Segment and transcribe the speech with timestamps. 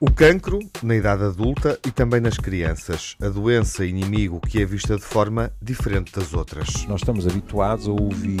[0.00, 3.16] O cancro na idade adulta e também nas crianças.
[3.22, 6.84] A doença inimigo que é vista de forma diferente das outras.
[6.88, 8.40] Nós estamos habituados a ouvir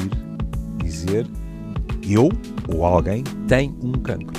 [0.82, 1.26] dizer
[2.02, 2.28] eu
[2.68, 4.34] ou alguém tem um cancro.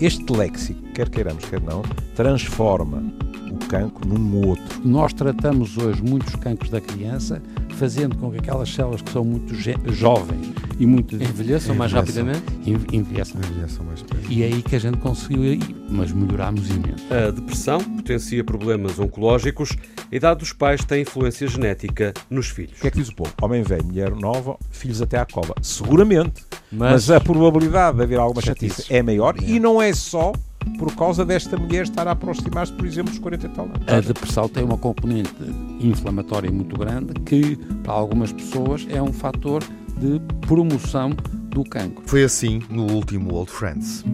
[0.00, 1.82] Este léxico, quer queiramos, quer não,
[2.14, 3.02] transforma
[3.50, 4.80] o cancro num outro.
[4.84, 7.42] Nós tratamos hoje muitos cancros da criança,
[7.76, 9.54] fazendo com que aquelas células que são muito
[9.92, 13.40] jovens e muito envelheçam mais rapidamente envelheçam.
[13.40, 15.58] envelheçam mais e é aí que a gente conseguiu
[15.88, 19.70] mas melhorámos imenso a depressão potencia problemas oncológicos
[20.10, 23.14] a idade dos pais tem influência genética nos filhos o que é que diz o
[23.14, 23.32] povo?
[23.42, 28.18] homem velho, mulher nova filhos até à cova seguramente mas, mas a probabilidade de haver
[28.18, 29.44] alguma chatice é maior é.
[29.44, 30.32] e não é só
[30.78, 33.86] por causa desta mulher estar a aproximar-se, por exemplo, dos 40 e tal anos.
[33.86, 35.34] A depressão tem uma componente
[35.80, 39.62] inflamatória muito grande que, para algumas pessoas, é um fator
[39.96, 41.10] de promoção
[41.48, 42.02] do cancro.
[42.06, 44.04] Foi assim no último Old Friends.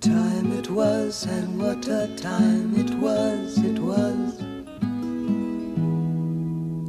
[0.00, 4.38] Time it was and what a time it was, it was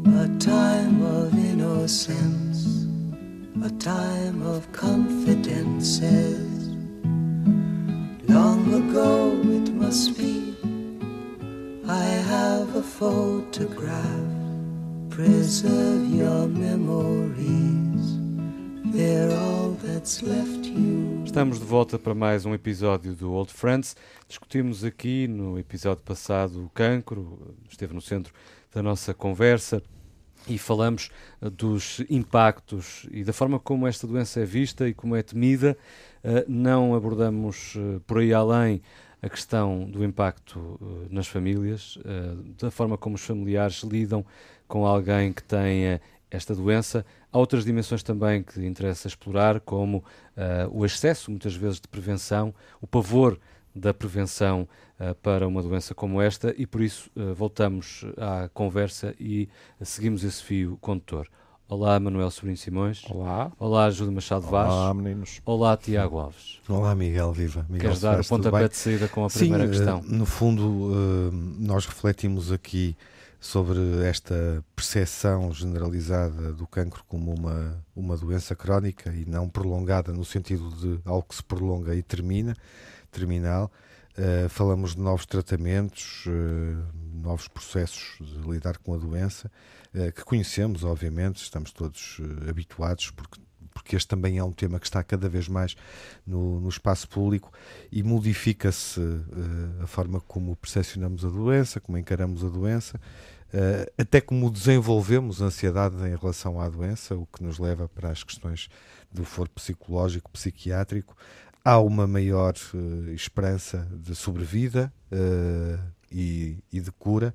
[0.05, 2.87] A time of innocence,
[3.63, 6.59] a time of confidences
[8.27, 10.53] Long ago it must be
[11.87, 14.38] I have a photograph
[15.19, 18.15] Preserve your memories.
[18.85, 21.23] They're all that's left you.
[21.25, 23.97] Estamos de volta para mais um episódio do Old Friends.
[24.29, 28.33] Discutimos aqui no episódio passado o cancro, esteve no centro
[28.73, 29.83] da nossa conversa
[30.47, 35.17] e falamos uh, dos impactos e da forma como esta doença é vista e como
[35.17, 35.77] é temida.
[36.23, 38.81] Uh, não abordamos uh, por aí além
[39.21, 40.79] a questão do impacto
[41.11, 41.99] nas famílias,
[42.57, 44.25] da forma como os familiares lidam
[44.69, 45.99] com alguém que tenha
[46.31, 47.05] esta doença.
[47.33, 50.03] Há outras dimensões também que interessa explorar, como uh,
[50.71, 53.37] o excesso, muitas vezes, de prevenção, o pavor
[53.75, 54.67] da prevenção
[54.99, 59.49] uh, para uma doença como esta, e por isso uh, voltamos à conversa e
[59.81, 61.27] seguimos esse fio condutor.
[61.67, 63.03] Olá, Manuel Sobrinho Simões.
[63.09, 63.51] Olá.
[63.59, 64.71] Olá, Júlio Machado Vaz.
[64.71, 65.41] Olá, meninos.
[65.45, 66.59] Olá, Tiago Alves.
[66.67, 67.65] Olá, Miguel Viva.
[67.69, 70.01] Miguel Queres dar o pontapé de saída com a primeira Sim, questão?
[70.03, 72.97] no fundo, nós refletimos aqui
[73.39, 80.25] sobre esta percepção generalizada do cancro como uma, uma doença crónica e não prolongada no
[80.25, 82.53] sentido de algo que se prolonga e termina,
[83.11, 83.71] terminal.
[84.17, 89.49] Uh, falamos de novos tratamentos, uh, novos processos de lidar com a doença,
[89.93, 93.39] uh, que conhecemos, obviamente, estamos todos habituados, porque
[93.79, 95.75] porque este também é um tema que está cada vez mais
[96.27, 97.51] no, no espaço público
[97.89, 104.19] e modifica-se uh, a forma como percepcionamos a doença, como encaramos a doença, uh, até
[104.19, 108.69] como desenvolvemos ansiedade em relação à doença, o que nos leva para as questões
[109.09, 111.15] do foro psicológico, psiquiátrico.
[111.63, 114.91] Há uma maior uh, esperança de sobrevida
[116.11, 117.33] e, e, de cura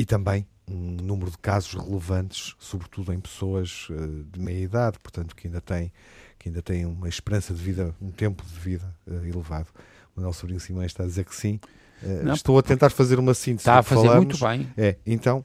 [0.00, 5.36] e também um número de casos relevantes, sobretudo em pessoas uh, de meia idade, portanto,
[5.36, 5.92] que ainda têm,
[6.38, 9.68] que ainda têm uma esperança de vida, um tempo de vida uh, elevado.
[10.16, 11.60] O Manuel Sobrinho Simões está a dizer que sim.
[12.02, 13.60] Uh, Não, estou a tentar fazer uma síntese.
[13.60, 14.40] Está a fazer falamos.
[14.40, 14.72] muito bem.
[14.74, 15.44] É, então.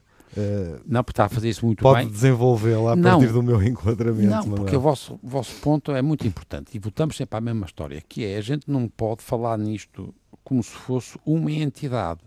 [0.85, 2.05] não, porque está a fazer isso muito pode bem.
[2.05, 4.29] Pode desenvolvê-la a não, partir do meu enquadramento.
[4.29, 4.57] Não, Manuel.
[4.59, 8.01] porque o vosso, o vosso ponto é muito importante e voltamos sempre à mesma história,
[8.07, 12.21] que é a gente não pode falar nisto como se fosse uma entidade.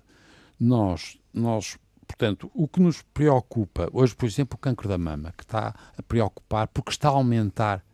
[0.60, 1.78] Nós, nós
[2.09, 6.03] Portanto, o que nos preocupa, hoje, por exemplo, o cancro da mama, que está a
[6.03, 7.85] preocupar porque está a aumentar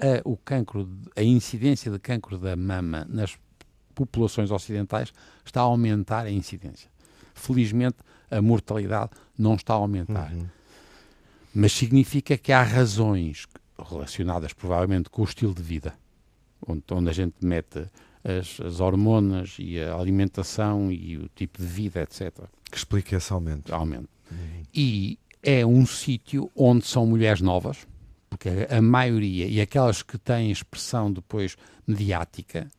[0.00, 3.38] a, o cancro, a incidência de cancro da mama nas
[3.94, 5.12] populações ocidentais,
[5.44, 6.90] está a aumentar a incidência.
[7.34, 7.98] Felizmente,
[8.30, 10.32] a mortalidade não está a aumentar.
[10.32, 10.46] Uhum.
[11.54, 13.46] Mas significa que há razões
[13.78, 15.92] relacionadas provavelmente com o estilo de vida,
[16.66, 17.86] onde, onde a gente mete
[18.24, 23.32] as, as hormonas e a alimentação e o tipo de vida, etc que explica esse
[23.32, 23.74] aumento.
[23.74, 24.08] Aumento.
[24.30, 24.62] Uhum.
[24.74, 27.86] E é um sítio onde são mulheres novas,
[28.28, 32.70] porque a maioria, e aquelas que têm expressão depois mediática,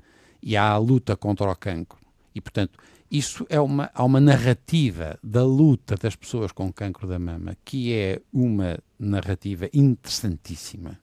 [0.41, 1.99] e há a luta contra o cancro.
[2.33, 2.79] E, portanto,
[3.09, 7.93] isso é uma, há uma narrativa da luta das pessoas com cancro da mama, que
[7.93, 10.97] é uma narrativa interessantíssima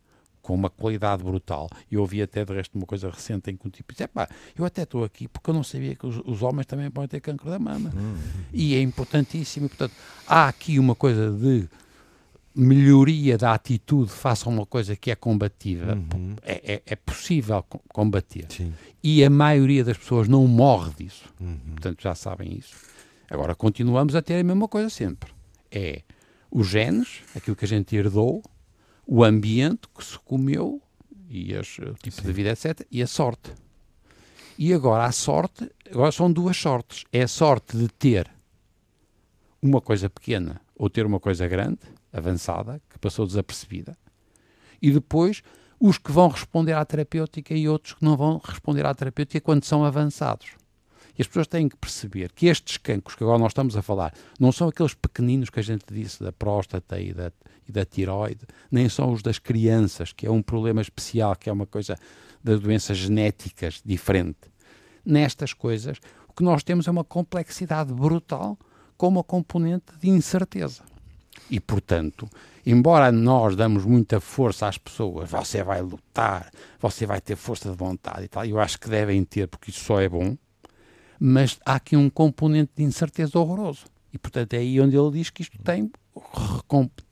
[0.48, 1.68] com uma qualidade brutal.
[1.90, 4.64] E ouvi até de resto uma coisa recente em que um tipo disse: pá, eu
[4.64, 7.50] até estou aqui porque eu não sabia que os, os, homens também podem ter cancro
[7.50, 7.92] da mama.
[7.94, 8.16] Uhum.
[8.50, 9.66] E é importantíssimo.
[9.66, 9.92] E, portanto,
[10.26, 11.68] há aqui uma coisa de
[12.54, 15.94] melhoria da atitude face a uma coisa que é combativa.
[15.94, 16.36] Uhum.
[16.42, 17.62] É, é, é, possível
[17.92, 18.46] combater.
[18.48, 18.72] Sim.
[19.02, 21.26] E a maioria das pessoas não morre disso.
[21.38, 21.58] Uhum.
[21.72, 22.74] Portanto, já sabem isso.
[23.30, 25.30] Agora, continuamos a ter a mesma coisa sempre.
[25.70, 26.00] É
[26.50, 28.42] os genes, aquilo que a gente herdou,
[29.10, 30.82] o ambiente que se comeu
[31.30, 32.26] e as, o tipo Sim.
[32.26, 33.54] de vida, etc., e a sorte.
[34.58, 37.04] E agora a sorte, agora são duas sortes.
[37.10, 38.30] É a sorte de ter
[39.62, 41.80] uma coisa pequena ou ter uma coisa grande,
[42.12, 43.96] avançada, que passou desapercebida.
[44.80, 45.42] E depois
[45.80, 49.64] os que vão responder à terapêutica e outros que não vão responder à terapêutica quando
[49.64, 50.50] são avançados.
[51.18, 54.14] E as pessoas têm que perceber que estes cancros que agora nós estamos a falar
[54.38, 57.32] não são aqueles pequeninos que a gente disse da próstata e da,
[57.68, 61.52] e da tiroide, nem são os das crianças, que é um problema especial, que é
[61.52, 61.96] uma coisa
[62.42, 64.38] das doenças genéticas diferente.
[65.04, 65.98] Nestas coisas,
[66.28, 68.56] o que nós temos é uma complexidade brutal
[68.96, 70.82] com uma componente de incerteza.
[71.50, 72.28] E, portanto,
[72.64, 77.76] embora nós damos muita força às pessoas, você vai lutar, você vai ter força de
[77.76, 80.36] vontade e tal, eu acho que devem ter, porque isso só é bom,
[81.18, 83.86] mas há aqui um componente de incerteza horroroso.
[84.12, 85.90] E, portanto, é aí onde ele diz que isto tem,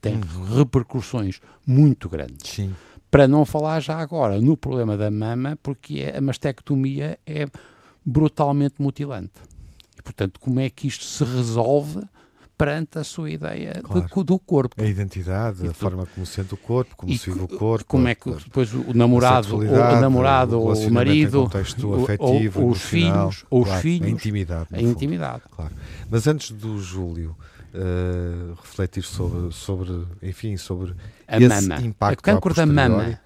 [0.01, 0.55] tem uhum.
[0.57, 2.49] repercussões muito grandes.
[2.51, 2.75] Sim.
[3.09, 7.45] Para não falar já agora no problema da mama, porque é, a mastectomia é
[8.05, 9.33] brutalmente mutilante.
[9.97, 12.01] E, portanto, como é que isto se resolve
[12.57, 14.07] perante a sua ideia claro.
[14.07, 14.81] de, do corpo.
[14.81, 17.85] A identidade, e a tu, forma como sente o corpo, como se vive o corpo.
[17.85, 22.69] Como é que depois o namorado, o, o namorado, o, o marido, o, afetivo, ou,
[22.71, 24.67] os filhos, ou os filhos, a intimidade.
[24.71, 25.43] A intimidade.
[25.51, 25.73] Claro.
[26.09, 27.35] Mas antes do Júlio
[27.73, 30.95] uh, refletir sobre, sobre, enfim, sobre
[31.27, 31.81] a esse mama.
[31.85, 32.19] impacto.
[32.19, 33.19] O cancro da mama.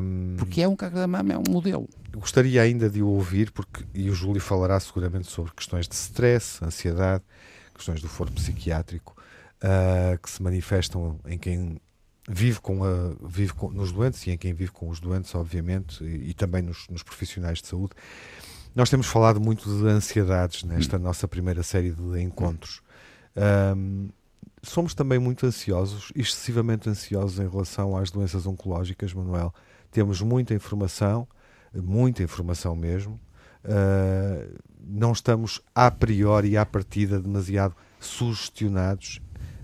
[0.00, 1.88] Um, porque é um cancro da mama, é um modelo.
[2.14, 6.62] Gostaria ainda de o ouvir, porque, e o Júlio falará seguramente sobre questões de stress,
[6.64, 7.24] ansiedade,
[7.78, 9.16] questões do foro psiquiátrico
[9.62, 11.80] uh, que se manifestam em quem
[12.28, 16.04] vive com a vive com, nos doentes e em quem vive com os doentes obviamente
[16.04, 17.94] e, e também nos, nos, profissionais de saúde.
[18.74, 21.00] Nós temos falado muito de ansiedades nesta hum.
[21.00, 22.82] nossa primeira série de encontros.
[23.74, 24.10] Um,
[24.62, 29.54] somos também muito ansiosos excessivamente ansiosos em relação às doenças oncológicas Manuel.
[29.90, 31.26] Temos muita informação
[31.74, 33.20] muita informação mesmo.
[33.64, 39.20] Uh, não estamos a priori, à partida, demasiado sugestionados,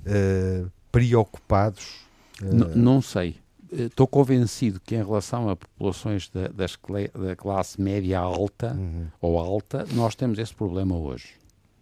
[0.07, 2.07] uh, preocupados?
[2.43, 2.77] Uh...
[2.77, 3.37] Não sei.
[3.73, 6.79] Estou convencido que, em relação a populações da, das,
[7.13, 9.07] da classe média alta uhum.
[9.21, 11.31] ou alta, nós temos esse problema hoje.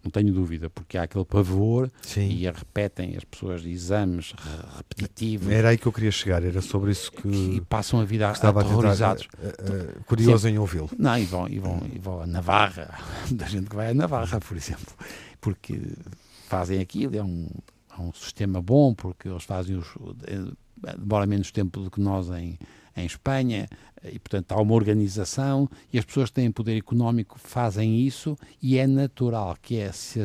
[0.03, 2.27] Não tenho dúvida, porque há aquele pavor Sim.
[2.29, 4.33] e repetem as pessoas exames
[4.75, 5.49] repetitivos.
[5.49, 7.27] Era aí que eu queria chegar, era sobre isso que.
[7.27, 9.27] E passam a vida aterrorizados.
[9.31, 10.55] A tentar, uh, uh, curioso Sim.
[10.55, 10.89] em ouvi-lo.
[10.99, 12.99] Não, e vão, e, vão, e vão a Navarra,
[13.31, 14.93] da gente que vai a Navarra, por exemplo,
[15.39, 15.79] porque
[16.49, 17.47] fazem aquilo, é um,
[17.97, 19.87] é um sistema bom, porque eles fazem os.
[20.97, 22.59] demora menos tempo do que nós em,
[22.95, 23.67] em Espanha,
[24.03, 28.77] e portanto há uma organização e as pessoas que têm poder económico fazem isso e
[28.77, 30.23] é natural que é, se,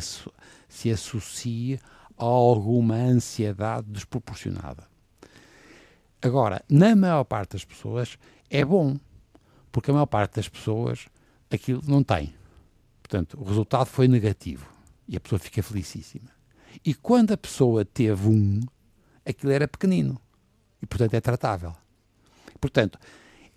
[0.68, 1.80] se associe
[2.16, 4.86] a alguma ansiedade desproporcionada.
[6.20, 8.18] Agora, na maior parte das pessoas
[8.50, 8.98] é bom,
[9.70, 11.06] porque a maior parte das pessoas
[11.50, 12.34] aquilo não tem.
[13.00, 14.66] Portanto, o resultado foi negativo
[15.06, 16.28] e a pessoa fica felicíssima.
[16.84, 18.60] E quando a pessoa teve um,
[19.24, 20.20] aquilo era pequenino
[20.82, 21.74] e, portanto, é tratável.
[22.60, 22.98] Portanto,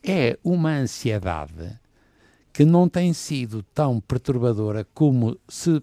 [0.04, 1.80] é uma ansiedade
[2.54, 5.82] que não tem sido tão perturbadora como se,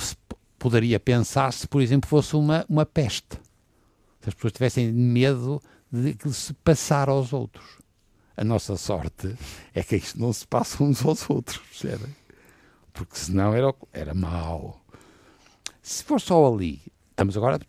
[0.00, 0.16] se
[0.58, 3.36] poderia pensar se, por exemplo, fosse uma, uma peste.
[4.20, 7.78] Se as pessoas tivessem medo de que se passar aos outros.
[8.36, 9.36] A nossa sorte
[9.74, 12.14] é que isto não se passa uns aos outros, percebem?
[12.92, 14.80] Porque senão era, era mau.
[15.82, 17.60] Se for só ali, estamos agora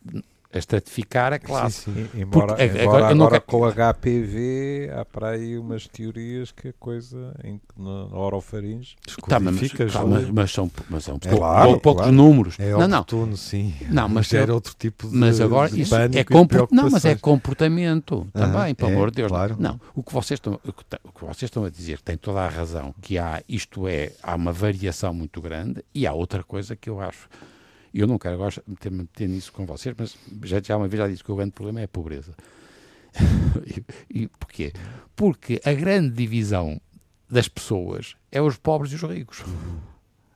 [0.53, 1.85] a estratificar a classe.
[1.85, 2.21] Sim, sim.
[2.21, 6.73] Embora, Porque, embora agora, agora com o HPV há para aí umas teorias que a
[6.73, 8.95] coisa em, na, orofaringe
[9.27, 12.15] tá, mas, tá, mas, mas, são, mas são é, claro, poucos claro.
[12.15, 12.55] números.
[12.59, 13.73] É não, oportuno, sim.
[13.89, 17.05] Não, mas, mas era outro tipo de Mas agora de isso é compor, não, mas
[17.05, 19.29] é comportamento também, pelo é, amor de Deus.
[19.29, 19.55] Claro.
[19.57, 22.93] Não, o que vocês estão o que vocês estão a dizer tem toda a razão
[23.01, 26.99] que há isto é há uma variação muito grande e há outra coisa que eu
[26.99, 27.29] acho
[27.99, 31.23] eu não quero agora meter, nisso com vocês, mas já, já uma vez já disse
[31.23, 32.33] que o grande problema é a pobreza.
[34.09, 34.71] e, e porquê?
[35.15, 36.79] Porque a grande divisão
[37.29, 39.43] das pessoas é os pobres e os ricos.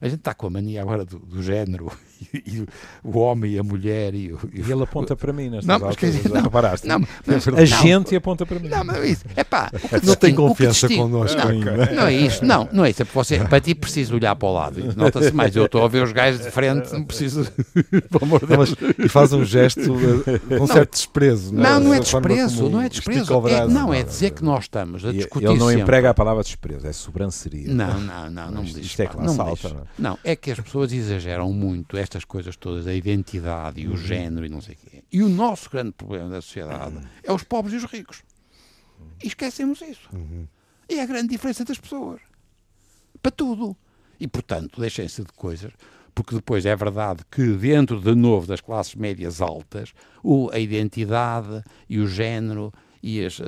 [0.02, 1.90] A gente está com a mania agora do, do género
[2.34, 2.68] e, e,
[3.02, 6.16] o homem e a mulher e, e, e ele aponta para mim nestas não, alturas,
[6.16, 6.88] dizer, não, reparaste?
[6.88, 8.68] Não, mas, a gente aponta para mim.
[8.68, 9.72] Não, mas isso, é pá.
[10.04, 11.92] Não tem confiança connosco não, ainda.
[11.94, 13.02] Não é isso, não, não é isso.
[13.02, 14.94] É você, para ti preciso olhar para o lado.
[14.96, 17.46] Nota-se mais, eu estou a ver os gajos de frente, não preciso.
[18.10, 18.76] Pelo amor de Deus.
[19.00, 19.82] e faz um gesto
[20.48, 21.54] com um certo desprezo.
[21.54, 23.48] Não, não, não é desprezo, não é desprezo.
[23.48, 25.46] É, não, é dizer que nós estamos a discutir.
[25.46, 25.82] Ele não sempre.
[25.82, 27.74] emprega a palavra desprezo, é sobranceria.
[27.74, 28.86] Não, não, não, não me diz.
[28.86, 29.85] Isto é classe alta.
[29.98, 33.98] Não, é que as pessoas exageram muito estas coisas todas, a identidade e o uhum.
[33.98, 35.04] género e não sei o quê.
[35.12, 38.24] E o nosso grande problema da sociedade é os pobres e os ricos.
[39.24, 40.10] E esquecemos isso.
[40.14, 40.48] Uhum.
[40.88, 42.22] É a grande diferença das pessoas.
[43.22, 43.76] para tudo.
[44.20, 45.74] E, portanto, deixem-se de coisas,
[46.14, 51.64] porque depois é verdade que dentro, de novo, das classes médias altas, o, a identidade
[51.90, 52.72] e o género
[53.04, 53.42] e as,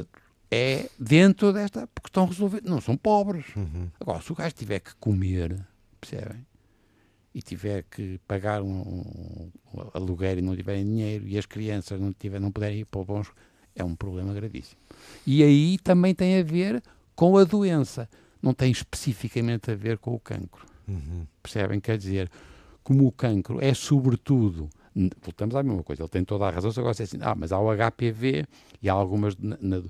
[0.51, 3.45] é dentro desta, porque estão resolvidos, não são pobres.
[3.55, 3.89] Uhum.
[3.99, 5.65] Agora, se o gajo tiver que comer,
[5.99, 6.45] percebem?
[7.33, 11.99] E tiver que pagar um, um, um aluguer e não tiverem dinheiro, e as crianças
[11.99, 13.31] não, tiver, não puderem ir para bons,
[13.75, 14.79] é um problema gravíssimo.
[15.25, 16.81] E aí também tem a ver
[17.15, 18.09] com a doença,
[18.41, 20.65] não tem especificamente a ver com o cancro.
[20.87, 21.27] Uhum.
[21.43, 21.79] Percebem?
[21.79, 22.31] Quer dizer,
[22.83, 24.69] como o cancro é sobretudo.
[25.21, 26.71] Voltamos à mesma coisa, ele tem toda a razão.
[26.71, 28.45] Se agora assim, ah, mas há o HPV
[28.81, 29.83] e há algumas na, na,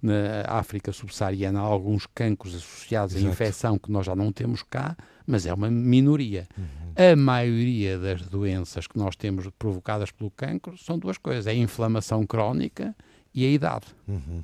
[0.00, 3.28] na África subsaariana há alguns cancros associados Exato.
[3.28, 4.96] à infecção que nós já não temos cá,
[5.26, 6.46] mas é uma minoria.
[6.56, 7.12] Uhum.
[7.12, 11.54] A maioria das doenças que nós temos provocadas pelo cancro são duas coisas: é a
[11.54, 12.94] inflamação crónica
[13.34, 13.86] e a idade.
[14.08, 14.42] Uhum.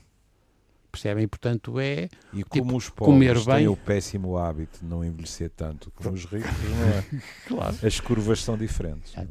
[0.90, 1.26] Percebem?
[1.26, 2.10] Portanto, é.
[2.34, 5.90] E como Tipo, os comer pobres bem- têm o péssimo hábito de não envelhecer tanto
[5.92, 7.22] como os ricos, não é?
[7.48, 7.76] Claro.
[7.82, 9.14] As curvas são diferentes.
[9.16, 9.26] É?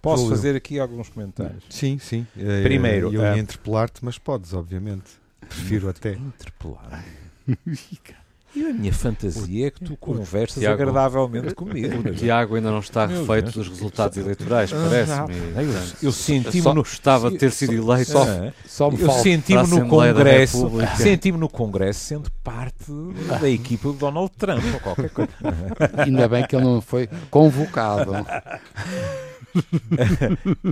[0.00, 1.64] Posso fazer aqui alguns comentários?
[1.70, 2.26] Sim, sim.
[2.36, 5.10] Eh, Primeiro, Eu ia eh, interpelar-te, mas podes, obviamente.
[5.40, 6.12] Prefiro até.
[6.14, 7.04] Interpelar.
[8.54, 12.06] E a minha fantasia é que tu conversas Tiago- agradavelmente comigo.
[12.08, 15.34] O Tiago ainda não está refeito dos resultados eleitorais, Ah, parece-me.
[16.02, 16.82] Eu, senti-me só no.
[16.82, 18.16] gostava de ter sido eleito.
[18.18, 22.84] Ah, Só me eu senti-me no Congresso, senti-me no Congresso sendo parte
[23.40, 25.30] da equipa do Donald Trump ou qualquer coisa.
[26.04, 28.12] Ainda bem que ele não foi convocado.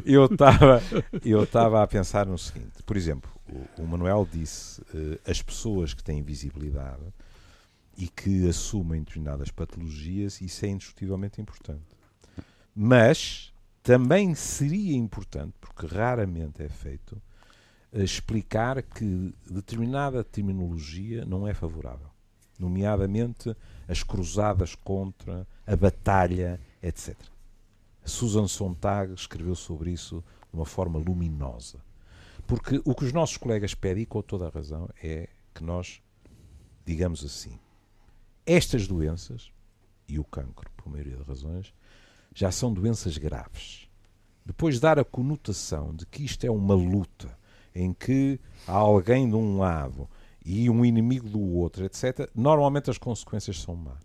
[0.04, 0.82] eu estava
[1.24, 3.30] eu estava a pensar no seguinte por exemplo
[3.76, 7.00] o, o Manuel disse eh, as pessoas que têm visibilidade
[8.00, 11.84] e que assumem determinadas patologias isso é indiscutivelmente importante
[12.74, 13.52] mas
[13.82, 17.20] também seria importante porque raramente é feito
[17.92, 22.10] eh, explicar que determinada terminologia não é favorável
[22.58, 23.54] nomeadamente
[23.88, 27.16] as cruzadas contra a batalha etc
[28.04, 31.78] Susan Sontag escreveu sobre isso de uma forma luminosa.
[32.46, 36.02] Porque o que os nossos colegas pedem, e com toda a razão, é que nós,
[36.84, 37.58] digamos assim,
[38.46, 39.50] estas doenças,
[40.08, 41.72] e o cancro, por maioria das razões,
[42.34, 43.88] já são doenças graves.
[44.44, 47.38] Depois dar a conotação de que isto é uma luta
[47.74, 50.08] em que há alguém de um lado
[50.44, 53.98] e um inimigo do outro, etc., normalmente as consequências são más.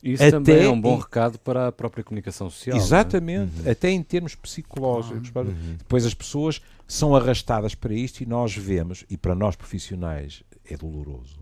[0.00, 2.76] Isso Até também é um bom em- recado para a própria comunicação social.
[2.76, 2.80] é?
[2.80, 5.30] Exatamente, até em termos psicológicos.
[5.30, 5.74] para- Uhum.
[5.76, 10.76] Depois as pessoas são arrastadas para isto e nós vemos, e para nós profissionais é
[10.76, 11.40] doloroso,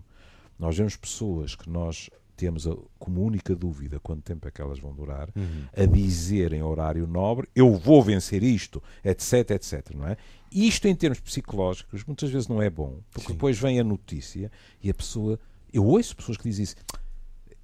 [0.59, 4.77] nós vemos pessoas que nós temos a- como única dúvida quanto tempo é que elas
[4.79, 5.63] vão durar, Uhum.
[5.75, 10.17] a dizer em horário nobre, eu vou vencer isto, etc, etc, não é?
[10.51, 13.33] Isto em termos psicológicos muitas vezes não é bom, porque Sim.
[13.33, 14.51] depois vem a notícia
[14.83, 15.39] e a pessoa,
[15.73, 16.75] eu ouço pessoas que dizem isso,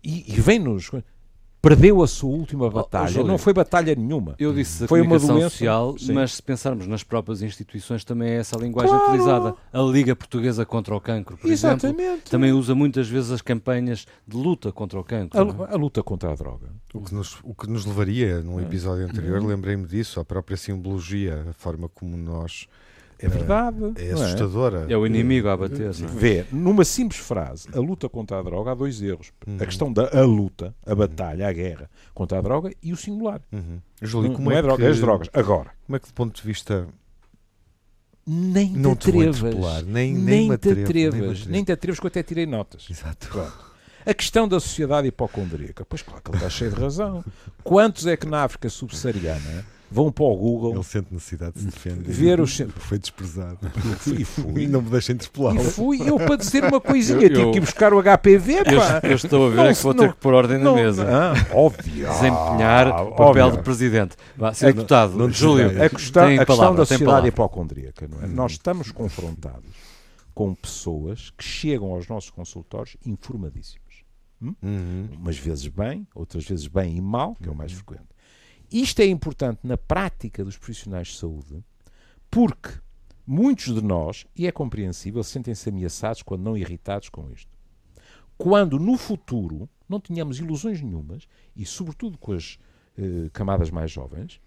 [0.03, 0.89] e, e vem-nos,
[1.63, 4.35] perdeu a sua última batalha, Júlio, não foi batalha nenhuma.
[4.37, 6.11] Eu disse a Foi uma doença, social, sim.
[6.11, 9.07] mas se pensarmos nas próprias instituições também é essa a linguagem Claro.
[9.13, 9.55] utilizada.
[9.71, 12.29] A Liga Portuguesa contra o Cancro, por exemplo, Exatamente.
[12.29, 15.39] também usa muitas vezes as campanhas de luta contra o cancro.
[15.63, 15.73] A, é?
[15.73, 16.67] a luta contra a droga.
[16.93, 18.63] O que, nos, o que nos levaria, num É.
[18.63, 19.47] episódio anterior, Uhum.
[19.47, 22.67] lembrei-me disso, a própria simbologia, a forma como nós.
[23.23, 23.77] É verdade.
[23.95, 24.85] É não assustadora.
[24.89, 26.11] É o inimigo a bater, não é?
[26.11, 29.31] Vê, numa simples frase, a luta contra a droga, há dois erros.
[29.47, 29.57] Uhum.
[29.59, 33.41] A questão da a luta, a batalha, a guerra contra a droga e o singular.
[33.51, 33.79] Uhum.
[34.01, 35.29] Júlio, não como não é, é droga, que, é as drogas.
[35.33, 36.87] Agora, Como é que, do ponto de vista.
[38.25, 39.41] nem Não te atrevas.
[39.85, 41.29] nem- nem nem te atrevo, nem atrevas.
[41.37, 41.49] atrevo.
[41.51, 42.87] Nem te atrevas que eu até tirei notas.
[42.89, 43.27] Exato.
[43.29, 43.73] Pronto.
[44.05, 45.85] A questão da sociedade hipocondríaca.
[45.85, 47.23] Pois claro que ele está cheio de razão.
[47.63, 51.65] Quantos é que na África subsaariana vão para o Google Ele sente necessidade de se
[51.67, 52.11] defender.
[52.11, 52.57] ver os.
[52.77, 53.59] Foi desprezado.
[54.19, 54.63] E fui.
[54.63, 55.61] E não me deixem interpelá-lo.
[55.61, 58.53] E fui eu para dizer uma coisinha, Eu- tive eu- que ir buscar o HPV,
[58.59, 58.99] Eu, pá.
[59.03, 60.75] eu estou a ver Não, é que vou não- ter que pôr ordem na Não,
[60.75, 61.05] mesa.
[61.07, 62.07] ah, óbvio.
[62.07, 63.57] Desempenhar Ah, o papel óbvio.
[63.57, 64.15] de presidente.
[64.35, 64.65] Vá, É Sr.
[64.67, 65.83] que- deputado, não Júlio.
[65.83, 67.27] A questão, tem a questão palavra, da tem sociedade palavra.
[67.29, 68.27] hipocondríaca, não é?
[68.27, 69.69] Nós estamos confrontados
[70.33, 73.83] com pessoas que chegam aos nossos consultórios informadíssimos.
[74.41, 75.07] Uhum.
[75.17, 78.03] Umas vezes bem, outras vezes bem e mal, que é o mais frequente.
[78.73, 81.63] Isto é importante na prática dos profissionais de saúde,
[82.31, 82.71] porque
[83.23, 87.51] muitos de nós, e é compreensível, sentem-se ameaçados quando não irritados com isto.
[88.35, 92.57] Quando no futuro não tenhamos ilusões nenhumas, e sobretudo com as
[92.97, 94.41] eh, camadas mais jovens,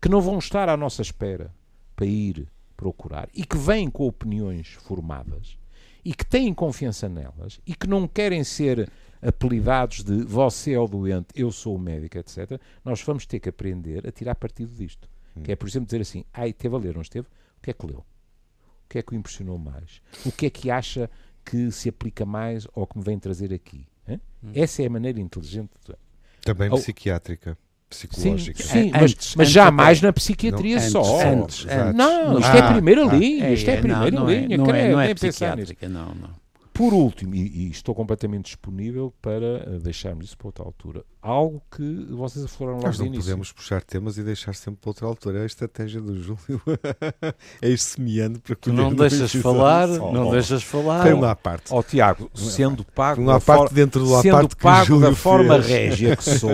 [0.00, 1.54] que não vão estar à nossa espera
[1.94, 5.56] para ir procurar e que vêm com opiniões formadas
[6.04, 8.90] e que têm confiança nelas e que não querem ser
[9.22, 13.48] apelidados de você é o doente, eu sou o médico, etc., nós vamos ter que
[13.48, 15.08] aprender a tirar partido disto.
[15.42, 17.26] Que é, por exemplo, dizer assim: ai, teve a ler, não esteve?
[17.26, 17.98] O que é que leu?
[18.00, 20.02] O que é que o impressionou mais?
[20.26, 21.08] O que é que acha
[21.44, 23.86] que se aplica mais ao que me vem trazer aqui.
[24.06, 24.20] Hã?
[24.54, 25.70] Essa é a maneira inteligente.
[25.86, 25.94] de-
[26.42, 26.74] Também Oh.
[26.76, 27.56] psiquiátrica,
[27.88, 28.62] Sim, psicológica.
[28.62, 31.20] sim, É, mas, antes- mas jamais na psiquiatria Não, só.
[31.26, 33.14] antes, antes, Não, isto é Ah, primeira ah.
[33.14, 35.72] linha, isto é, primeira não, linha, não é, credo, não é pensar nisso.
[35.74, 36.41] psiquiátrica, não, não.
[36.72, 41.62] Por último, e, e estou completamente disponível para eh, deixarmos isso para outra altura, algo
[41.74, 43.22] que vocês logo Nós de não início.
[43.24, 45.38] podemos puxar temas e deixar sempre para outra altura.
[45.38, 46.60] É a estratégia do Júlio.
[47.62, 50.12] é ir semeando para colher não no deixas falar, só.
[50.12, 50.32] não Oh.
[50.32, 51.04] deixas falar.
[51.04, 51.66] Tem uma à parte.
[51.72, 55.14] Ó Tiago, sendo pago, Uma parte for- dentro do sendo parte que pago Júlio da
[55.16, 55.66] forma fez.
[55.66, 56.50] régia que sou,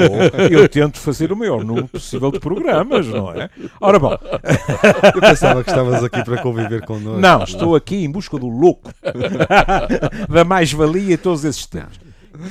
[0.51, 3.49] eu tento fazer o maior número possível de programas, não é?
[3.81, 4.13] Ora bom,
[5.15, 7.19] Eu pensava que estavas aqui para conviver connosco.
[7.21, 8.91] não, estou aqui em busca do louco,
[10.29, 11.99] da mais-valia e todos esses temas,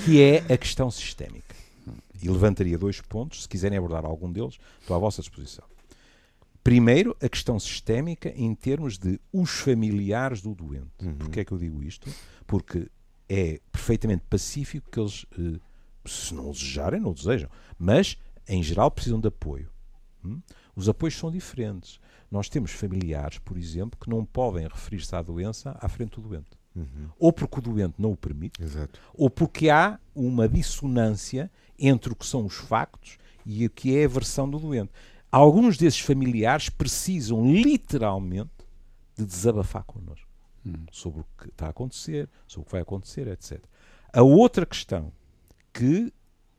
[0.05, 1.46] que é a questão sistémica.
[2.21, 5.65] E levantaria dois pontos, se quiserem abordar algum deles, estou à vossa disposição.
[6.63, 10.91] Primeiro, a questão sistémica em termos de os familiares do doente.
[11.01, 11.15] Uhum.
[11.15, 12.09] Porquê é que eu digo isto?
[12.45, 12.89] Porque
[13.29, 15.59] é perfeitamente pacífico que eles, eh,
[16.05, 19.69] se não o desejarem, não o desejam, mas em geral precisam de apoio.
[20.23, 20.41] Hum?
[20.75, 21.99] Os apoios são diferentes.
[22.29, 26.57] Nós temos familiares, por exemplo, que não podem referir-se à doença à frente do doente.
[26.75, 28.99] Uhum, Ou porque o doente não o permite, Exato.
[29.15, 34.05] ou porque há uma dissonância entre o que são os factos e o que é
[34.05, 34.91] a versão do doente.
[35.31, 38.49] Alguns desses familiares precisam literalmente
[39.17, 40.27] de desabafar connosco
[40.91, 43.61] sobre o que está a acontecer, sobre o que vai acontecer, etc.
[44.11, 45.11] A outra questão
[45.73, 46.11] que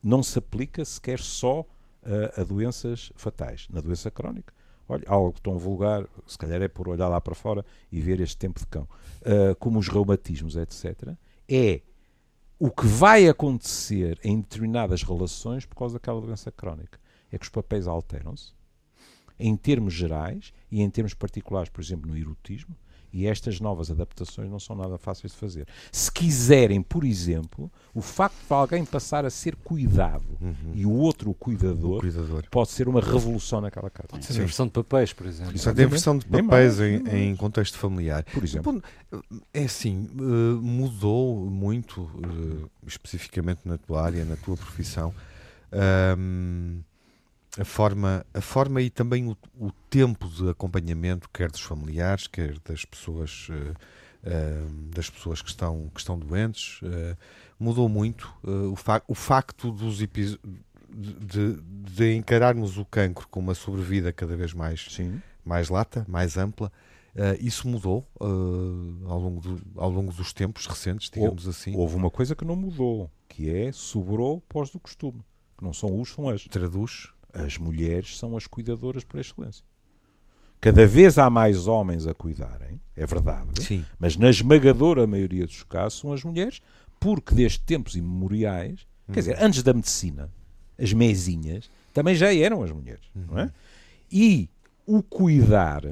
[0.03, 1.65] não se aplica sequer só
[2.03, 3.67] a, a doenças fatais.
[3.69, 4.53] Na doença crónica,
[4.89, 8.37] olha, algo tão vulgar, se calhar é por olhar lá para fora e ver este
[8.37, 8.89] tempo de cão,
[9.25, 11.15] ah, como os reumatismos, etc.,
[11.49, 11.81] é
[12.59, 16.99] o que vai acontecer em determinadas relações por causa daquela doença crónica.
[17.31, 18.53] É que os papéis alteram-se,
[19.39, 22.75] em termos gerais e em termos particulares, por exemplo, no erotismo,
[23.13, 25.67] e estas novas adaptações não são nada fáceis de fazer.
[25.91, 30.25] Se quiserem, por exemplo, o facto de alguém passar a ser cuidado
[30.75, 32.45] e o outro o O cuidador, cuidador.
[32.51, 34.09] pode ser uma revolução naquela casa.
[34.09, 35.53] Pode ser a versão de papéis, por exemplo.
[35.53, 38.25] Portanto, a inversão de papéis mais, em, em contexto familiar.
[38.25, 38.83] Por exemplo.
[39.53, 40.23] É assim, eh,
[40.61, 45.15] mudou muito, eh, especificamente na tua área, na tua profissão,
[45.73, 46.81] ahm,
[47.59, 52.59] a, forma, a forma e também o, o tempo de acompanhamento, quer dos familiares, quer
[52.61, 53.75] das pessoas, eh,
[54.31, 56.81] ahm, das pessoas que, estão, que estão doentes.
[56.83, 57.17] eh,
[57.59, 58.33] mudou muito
[58.73, 59.99] o, fa- o facto dos
[60.91, 65.21] de- de encararmos o cancro com uma sobrevida cada vez mais Sim.
[65.45, 66.73] mais lata, mais ampla.
[67.17, 71.75] Uh, isso mudou uh, ao, longo do- ao longo dos tempos recentes, digamos assim.
[71.77, 75.21] Houve uma coisa que não mudou, que é sobrou pós do costume.
[75.57, 76.45] Que não são os, são as.
[76.45, 77.09] Traduz.
[77.45, 79.65] As mulheres são as cuidadoras por excelência.
[80.61, 83.85] Cada vez há mais homens a cuidarem, é verdade, Sim.
[83.99, 86.61] mas na esmagadora maioria dos casos são as mulheres,
[86.99, 90.29] porque desde tempos imemoriais, quer dizer, antes da medicina,
[90.77, 93.53] as mesinhas também já eram as mulheres, não é?
[94.11, 94.49] E
[94.85, 95.85] o cuidar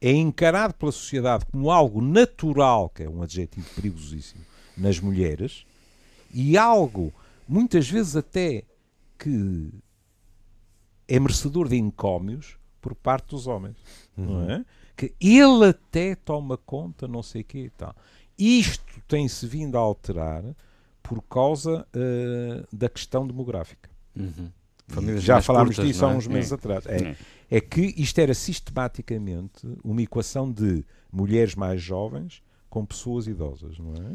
[0.00, 4.44] é encarado pela sociedade como algo natural, que é um adjetivo perigosíssimo,
[4.76, 5.64] nas mulheres,
[6.34, 7.14] e algo,
[7.48, 8.64] muitas vezes até,
[9.18, 9.70] que
[11.14, 13.76] é merecedor de encómios por parte dos homens.
[14.16, 14.64] Não é?
[14.96, 17.94] Que ele até toma conta, não sei o quê e tal.
[18.38, 20.42] Isto tem-se vindo a alterar
[21.02, 23.90] por causa eh, da questão demográfica.
[24.16, 24.50] Uhum.
[25.18, 26.16] Já falámos curtas, disso há é?
[26.16, 26.54] uns meses É.
[26.54, 26.86] atrás.
[26.86, 27.16] É, É.
[27.56, 33.92] é que isto era sistematicamente uma equação de mulheres mais jovens com pessoas idosas, não
[33.94, 34.14] é?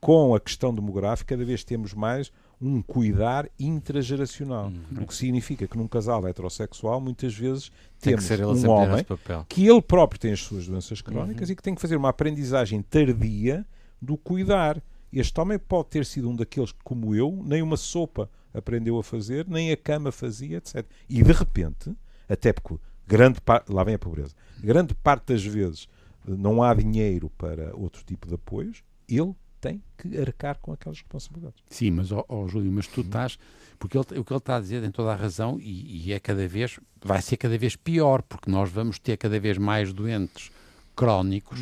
[0.00, 4.66] Com a questão demográfica, cada vez temos mais um cuidar intrageracional.
[4.66, 5.02] Uhum.
[5.02, 9.04] O que significa que num casal heterossexual, muitas vezes, Tem que temos um homem
[9.48, 11.52] que ele próprio tem as suas doenças crónicas Uhum.
[11.52, 13.66] e que tem que fazer uma aprendizagem tardia
[14.00, 14.82] do cuidar.
[15.12, 19.02] Este homem pode ter sido um daqueles que, como eu, nem uma sopa aprendeu a
[19.04, 20.84] fazer, nem a cama fazia, etc.
[21.08, 21.94] E de repente,
[22.28, 25.88] até porque grande parte, lá vem a pobreza, grande parte das vezes
[26.26, 29.34] eh, não há dinheiro para outro tipo de apoios, ele
[29.68, 31.62] tem que arcar com aquelas responsabilidades.
[31.70, 33.38] Sim, mas, ó, ó, Júlio, mas tu estás.
[33.78, 36.20] Porque ele- o que ele está a dizer tem toda a razão e, e é
[36.20, 36.78] cada vez.
[37.02, 40.50] Vai ser cada vez pior, porque nós vamos ter cada vez mais doentes
[40.94, 41.58] crónicos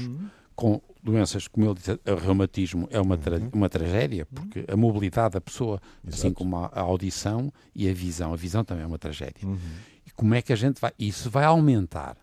[0.55, 5.33] com doenças, como ele disse, o reumatismo é uma, tra- uma tragédia, porque a mobilidade
[5.35, 6.35] da pessoa, assim Exato.
[6.35, 9.47] como a, a audição e a visão, a visão também é uma tragédia.
[9.49, 9.59] Uhum.
[10.07, 10.93] E como é que a gente vai.
[10.99, 12.17] Isso vai aumentar.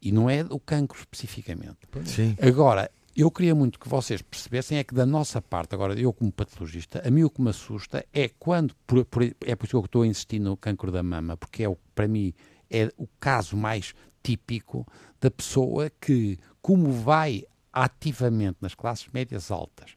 [0.00, 1.76] E não é o cancro especificamente.
[2.04, 2.36] Sim.
[2.40, 6.32] Agora, eu queria muito que vocês percebessem é que da nossa parte, agora eu como
[6.32, 9.76] patologista, a mim o que me assusta é quando, por- por- é por isso que
[9.76, 12.32] eu estou a insistir no cancro da mama, porque é o, para mim
[12.70, 14.86] é o caso mais típico
[15.20, 19.92] da pessoa que, como vai ativamente nas classes médias altas,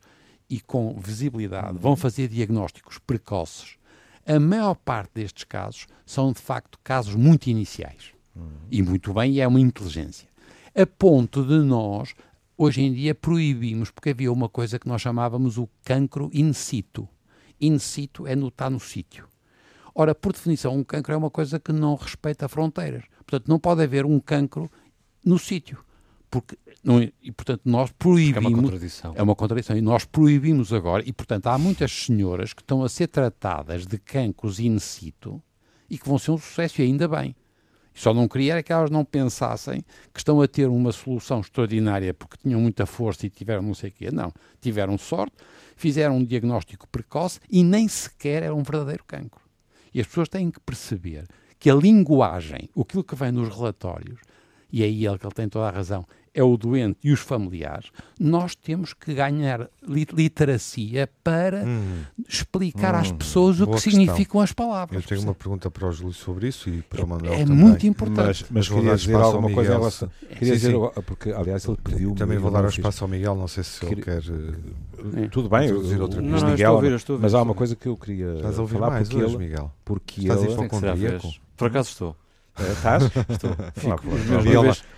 [0.49, 3.77] e com visibilidade vão fazer diagnósticos precoces,
[4.25, 8.11] a maior parte destes casos são de facto casos muito iniciais.
[8.69, 10.27] E muito bem, e é uma inteligência.
[10.75, 12.13] A ponto de nós,
[12.57, 17.07] hoje em dia, proibimos, porque havia uma coisa que nós chamávamos o cancro in situ.
[17.61, 19.27] In situ é no, está no sítio.
[19.93, 23.03] Ora, por definição, um cancro é uma coisa que não respeita fronteiras.
[23.19, 24.69] Portanto, não pode haver um cancro
[25.23, 25.79] no sítio.
[26.29, 28.45] Porque, não, e, portanto, nós proibimos.
[28.45, 29.13] É uma contradição.
[29.15, 29.77] É uma contradição.
[29.77, 33.97] E nós proibimos agora, e, portanto, há muitas senhoras que estão a ser tratadas de
[33.97, 35.41] cancros in situ
[35.89, 37.35] e que vão ser um sucesso, e ainda bem.
[37.97, 39.83] Só não queria era que elas não pensassem
[40.13, 43.89] que estão a ter uma solução extraordinária porque tinham muita força e tiveram não sei
[43.89, 44.11] o quê.
[44.11, 44.31] Não.
[44.61, 45.35] Tiveram sorte,
[45.75, 49.41] fizeram um diagnóstico precoce e nem sequer era um verdadeiro cancro.
[49.91, 51.25] E as pessoas têm que perceber
[51.57, 54.19] que a linguagem, aquilo que vem nos relatórios,
[54.71, 56.05] e aí ele, ele tem toda a razão,
[56.37, 62.03] é o doente e os familiares, nós temos que ganhar literacia para hum.
[62.29, 62.99] explicar hum.
[62.99, 63.91] às pessoas o que questão.
[63.91, 65.01] significam as palavras.
[65.01, 67.57] Eu tenho uma pergunta para o Júlio sobre isso e para o Manuel é, também.
[67.57, 68.45] muito importante.
[68.51, 70.11] Mas, mas queria dizer alguma coisa em relação...
[70.19, 71.01] Queria sim, dizer, sim.
[71.07, 72.13] porque aliás ele pediu...
[72.13, 74.21] Também vou dar o espaço ao Miguel, não sei se ele quer...
[74.21, 77.97] Uh, Tudo bem, eu, outra não, não, Miguel, ouvir, mas há uma coisa que eu
[77.97, 79.71] queria Estás a ouvir falar mais porque hoje, ele, Miguel?
[79.83, 81.19] Porque Estás ele...
[81.55, 82.15] Por acaso estou.
[82.59, 83.03] Estás?
[83.29, 83.55] Estou.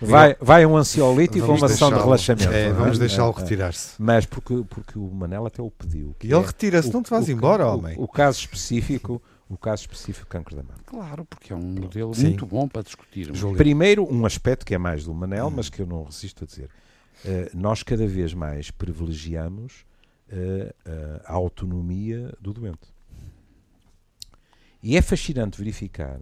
[0.00, 2.52] vai, vai um ansiolito e uma sessão de relaxamento.
[2.52, 3.94] É, vamos deixá-lo retirar-se.
[3.98, 6.14] Mas porque, porque o Manel até o pediu.
[6.22, 7.96] E ele retira-se, não te vais embora, homem.
[7.98, 9.20] O, o caso específico
[9.50, 10.78] o caso específico cancro da mama.
[10.86, 12.26] Claro, porque é um modelo Sim.
[12.26, 13.32] muito bom para discutir.
[13.56, 15.52] Primeiro, um aspecto que é mais do Manel, hum.
[15.56, 16.70] mas que eu não resisto a dizer.
[17.24, 19.84] Uh, nós cada vez mais privilegiamos
[20.30, 22.94] uh, uh, a autonomia do doente.
[24.82, 26.20] E é fascinante verificar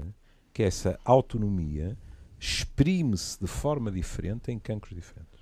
[0.58, 1.96] que essa autonomia
[2.36, 5.40] exprime-se de forma diferente em cancros diferentes.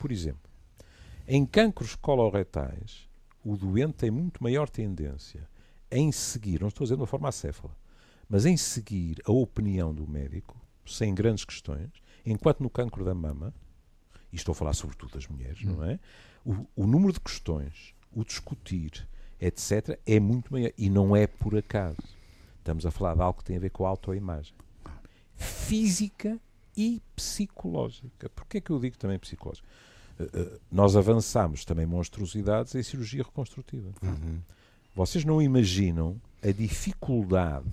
[0.00, 0.50] Por exemplo,
[1.28, 3.08] em cancros coloretais,
[3.44, 5.48] o doente tem muito maior tendência
[5.88, 7.72] em seguir, não estou a dizer de uma forma acéfala,
[8.28, 11.92] mas em seguir a opinião do médico, sem grandes questões,
[12.26, 13.54] enquanto no cancro da mama,
[14.32, 15.76] e estou a falar sobretudo das mulheres, hum.
[15.76, 16.00] não é?
[16.44, 19.08] O, o número de questões, o discutir,
[19.40, 20.72] etc., é muito maior.
[20.76, 22.02] E não é por acaso.
[22.62, 24.54] Estamos a falar de algo que tem a ver com a autoimagem.
[25.34, 26.38] Física
[26.76, 28.28] e psicológica.
[28.28, 29.66] Porquê é que eu digo também psicológica?
[30.16, 33.90] Uh, uh, nós avançamos também monstruosidades em cirurgia reconstrutiva.
[34.00, 34.38] Uhum.
[34.94, 37.66] Vocês não imaginam a dificuldade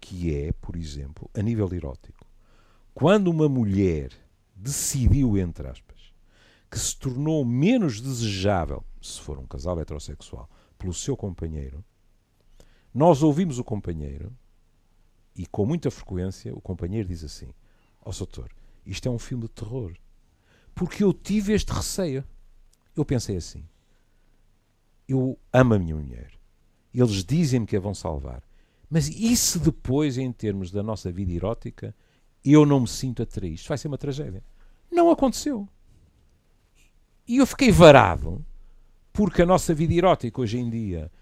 [0.00, 2.26] que é, por exemplo, a nível erótico.
[2.92, 4.10] Quando uma mulher
[4.56, 6.12] decidiu, entre aspas,
[6.68, 11.84] que se tornou menos desejável, se for um casal heterossexual, pelo seu companheiro,
[12.96, 14.32] nós ouvimos o companheiro
[15.34, 17.52] e com muita frequência o companheiro diz assim:
[18.02, 18.44] Ó oh,
[18.86, 19.92] isto é um filme de terror.
[20.74, 22.24] Porque eu tive este receio.
[22.96, 23.62] Eu pensei assim:
[25.06, 26.32] eu amo a minha mulher.
[26.94, 28.42] Eles dizem-me que a vão salvar.
[28.88, 31.94] Mas e se depois, em termos da nossa vida erótica,
[32.42, 33.56] eu não me sinto atraído?
[33.56, 34.42] Isto vai ser uma tragédia.
[34.90, 35.68] Não aconteceu.
[37.28, 38.42] E eu fiquei varado
[39.12, 41.12] porque a nossa vida erótica hoje em dia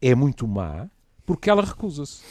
[0.00, 0.90] é muito má
[1.30, 2.22] porque ela recusa-se.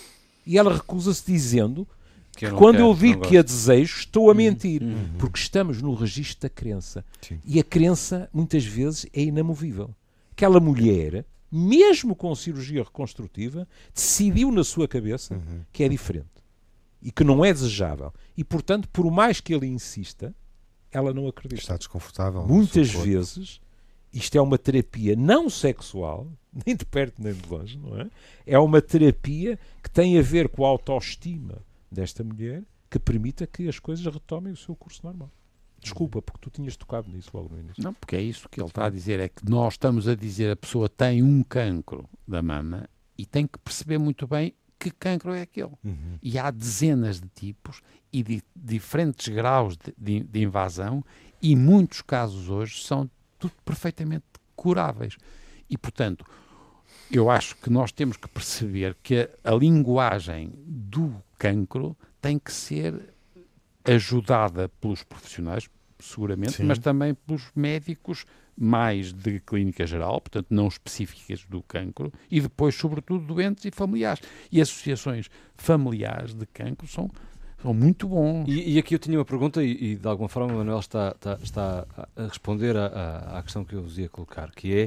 [0.45, 1.88] E ela recusa-se dizendo
[2.35, 4.83] que, quando quero, eu digo que a desejo, estou a mentir.
[4.83, 5.12] Uhum.
[5.17, 7.05] Porque estamos no registro da crença.
[7.21, 7.39] Sim.
[7.45, 9.95] E a crença, muitas vezes, é inamovível.
[10.33, 15.62] Aquela mulher, mesmo com cirurgia reconstrutiva, decidiu na sua cabeça uhum.
[15.71, 16.27] que é diferente.
[17.01, 18.13] E que não é desejável.
[18.35, 20.35] E, portanto, por mais que ele insista,
[20.91, 21.62] ela não acredita.
[21.62, 22.45] Está desconfortável.
[22.45, 23.62] Muitas vezes
[24.13, 26.32] isto é uma terapia não sexual,
[26.65, 28.10] nem de perto nem de longe, não é?
[28.45, 33.67] É uma terapia que tem a ver com a autoestima desta mulher que permita que
[33.67, 35.32] as coisas retomem o seu curso normal.
[35.82, 37.82] Desculpa, porque tu tinhas tocado nisso logo no início.
[37.82, 40.52] Não, porque é isso que ele está a dizer, é que nós estamos a dizer
[40.52, 45.34] a pessoa tem um cancro da mama e tem que perceber muito bem que cancro
[45.34, 45.74] é aquele.
[45.84, 46.17] Uhum.
[46.22, 51.04] E há dezenas de tipos e de diferentes graus de, de, de invasão
[51.41, 54.25] e muitos casos hoje são tudo perfeitamente
[54.56, 55.17] curáveis.
[55.69, 56.25] E, portanto,
[57.12, 62.52] eu acho que nós temos que perceber que a, a linguagem do cancro tem que
[62.52, 63.13] ser
[63.86, 66.63] ajudada pelos profissionais, seguramente, Sim.
[66.63, 68.25] mas também pelos médicos
[68.56, 74.21] mais de clínica geral, portanto não específicas do cancro, e depois, sobretudo, doentes e familiares.
[74.52, 77.10] E associações familiares de cancro são
[77.62, 78.48] são muito bons.
[78.48, 81.13] E, e, aqui eu tinha uma pergunta, e, e de alguma forma o Manuel está,
[81.15, 84.86] está, está a responder à, à questão que eu vos ia colocar, que é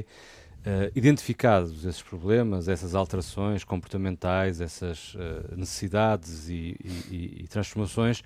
[0.69, 6.75] uh, identificados esses problemas, essas alterações comportamentais, essas uh, necessidades e,
[7.11, 8.23] e, transformações,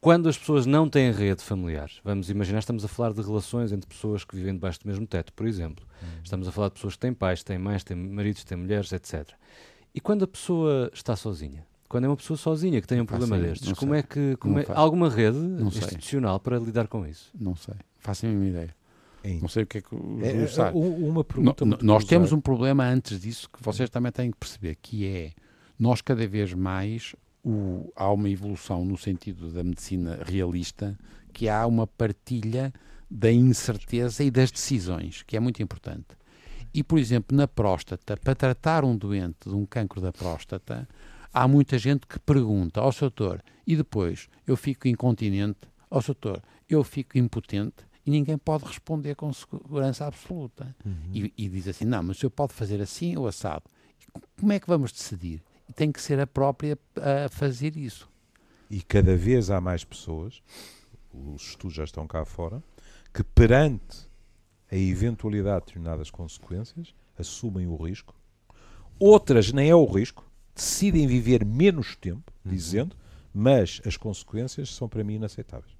[0.00, 3.88] quando as pessoas não têm rede familiar, vamos imaginar, estamos a falar de relações entre
[3.88, 5.84] pessoas que vivem debaixo do mesmo teto, por exemplo.
[6.02, 6.08] Uhum.
[6.22, 9.30] Estamos a falar de pessoas que têm pais, têm mães, têm maridos, têm mulheres, etc.
[9.94, 11.66] E quando a pessoa está sozinha?
[11.88, 14.36] Quando é uma pessoa sozinha que tem um problema destes, como é que.
[14.36, 17.30] Como é, alguma rede institucional para lidar com isso?
[17.38, 17.74] Não sei.
[17.98, 18.74] Façam uma ideia.
[19.40, 21.64] Não sei o que é que o é, é, Uma pergunta.
[21.64, 25.32] No, nós temos um problema antes disso que vocês também têm que perceber, que é
[25.78, 30.96] nós cada vez mais o, há uma evolução no sentido da medicina realista,
[31.32, 32.72] que há uma partilha
[33.10, 36.06] da incerteza e das decisões, que é muito importante.
[36.72, 40.88] E, por exemplo, na próstata, para tratar um doente de um cancro da próstata,
[41.36, 46.82] há muita gente que pergunta ao doutor, e depois eu fico incontinente, ao doutor, eu
[46.82, 50.74] fico impotente, e ninguém pode responder com segurança absoluta.
[50.84, 51.10] Uhum.
[51.12, 53.64] E, e, diz assim: não, mas o senhor pode fazer assim ou assado.
[54.38, 55.42] Como é que vamos decidir?
[55.74, 58.08] tem que ser a própria a fazer isso.
[58.70, 60.42] E cada vez há mais pessoas,
[61.12, 62.62] os estudos já estão cá fora,
[63.12, 64.08] que perante
[64.70, 68.14] a eventualidade de determinadas consequências assumem o risco.
[68.98, 70.25] Outras nem é o risco,
[70.56, 72.50] decidem viver menos tempo, uhum.
[72.50, 72.96] dizendo,
[73.32, 75.76] mas as consequências são para mim inaceitáveis.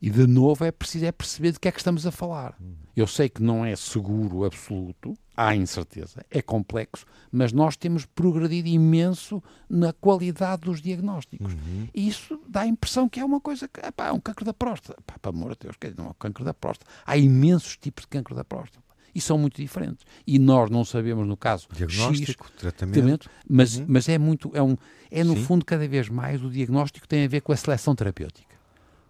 [0.00, 2.56] E de novo é preciso é perceber de que é que estamos a falar.
[2.96, 8.68] Eu sei que não é seguro absoluto, há incerteza, é complexo, mas nós temos progredido
[8.68, 11.52] imenso na qualidade dos diagnósticos.
[11.52, 11.88] Uhum.
[11.92, 14.54] E isso dá a impressão que é uma coisa que epá, é um cancro da
[14.54, 15.00] próstata.
[15.00, 16.90] Epá, pelo amor de Deus, não é um cancro da próstata.
[17.04, 18.87] Há imensos tipos de cancro da próstata.
[19.18, 20.06] E são muito diferentes.
[20.24, 23.84] E nós não sabemos, no caso, diagnóstico, X, tratamento, mas, uhum.
[23.88, 24.76] mas é muito, é, um,
[25.10, 25.42] é no Sim.
[25.42, 28.54] fundo, cada vez mais o diagnóstico tem a ver com a seleção terapêutica.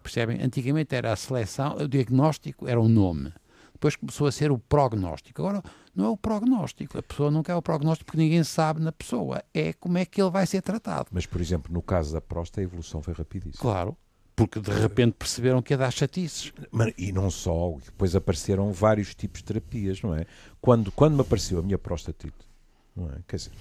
[0.01, 0.41] Percebem?
[0.41, 3.31] Antigamente era a seleção, o diagnóstico era o nome.
[3.73, 5.43] Depois começou a ser o prognóstico.
[5.43, 5.61] Agora
[5.95, 6.97] não é o prognóstico.
[6.97, 9.43] A pessoa não quer o prognóstico porque ninguém sabe na pessoa.
[9.53, 11.09] É como é que ele vai ser tratado.
[11.11, 13.61] Mas, por exemplo, no caso da próstata, a evolução foi rapidíssima.
[13.61, 13.95] Claro.
[14.39, 16.53] Porque de repente perceberam que ia dar chatices.
[16.97, 20.25] E não só, depois apareceram vários tipos de terapias, não é?
[20.61, 22.47] Quando, quando me apareceu a minha prostatite,
[22.95, 23.17] não é?
[23.27, 23.51] Quer dizer,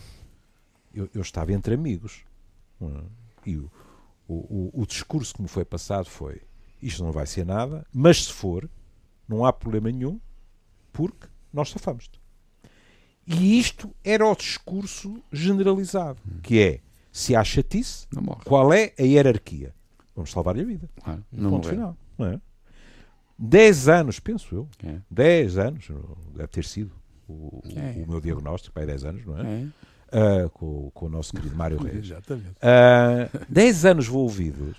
[0.94, 2.24] eu, eu estava entre amigos.
[2.80, 2.86] É?
[3.44, 3.68] E o,
[4.28, 6.42] o, o, o discurso que me foi passado foi:
[6.80, 8.70] isto não vai ser nada, mas se for,
[9.26, 10.20] não há problema nenhum,
[10.92, 12.20] porque nós safamos-te.
[13.26, 18.06] E isto era o discurso generalizado, que é, se há chatice,
[18.44, 19.74] qual é a hierarquia?
[20.18, 20.90] Vamos salvar-lhe a vida.
[21.04, 21.96] Ah, não Ponto final.
[22.18, 22.40] Não é?
[23.38, 24.68] Dez anos, penso eu.
[24.83, 24.98] É.
[25.09, 25.88] Dez anos,
[26.35, 26.90] deve ter sido
[27.28, 28.02] o, é.
[28.02, 29.68] o meu diagnóstico, vai dez anos, não é?
[30.11, 32.07] é uh, com, com, o nosso querido Mário Reis.
[32.07, 32.48] Exatamente.
[32.48, 34.76] Uh, dez anos envolvidos,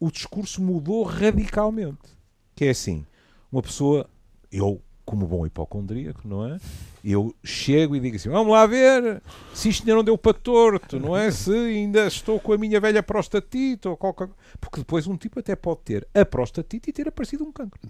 [0.00, 2.16] o discurso mudou radicalmente.
[2.56, 3.04] Que é assim,
[3.52, 4.08] uma pessoa,
[4.50, 6.58] eu como bom hipocondríaco, não é?
[7.04, 10.98] Eu chego e digo assim: vamos lá ver se isto ainda não deu para torto,
[10.98, 11.30] não é?
[11.30, 14.28] Se ainda estou com a minha velha prostatite ou qualquer
[14.60, 17.80] Porque depois um tipo até pode ter a prostatite e ter aparecido um cancro.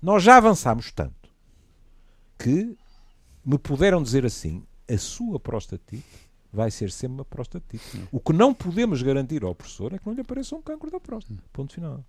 [0.00, 1.28] Nós já avançámos tanto
[2.38, 2.76] que
[3.44, 8.08] me puderam dizer assim: a sua prostatite vai ser sempre uma prostatite.
[8.10, 10.98] O que não podemos garantir ao professor é que não lhe apareça um cancro da
[10.98, 11.42] próstata.
[11.52, 12.04] Ponto final.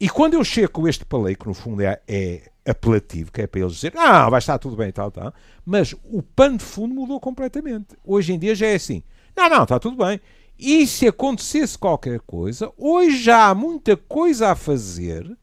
[0.00, 3.46] E quando eu chego com este palei, que no fundo é, é apelativo, que é
[3.46, 5.34] para eles dizer, ah, vai estar tudo bem e tal, tal,
[5.64, 7.96] mas o pano de fundo mudou completamente.
[8.02, 9.02] Hoje em dia já é assim,
[9.36, 10.18] não, não, está tudo bem.
[10.58, 15.36] E se acontecesse qualquer coisa, hoje já há muita coisa a fazer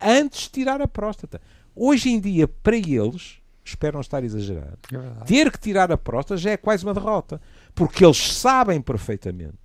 [0.00, 1.40] antes de tirar a próstata.
[1.74, 6.36] Hoje em dia, para eles, espero não estar exagerado, é ter que tirar a próstata
[6.36, 7.40] já é quase uma derrota.
[7.74, 9.58] Porque eles sabem perfeitamente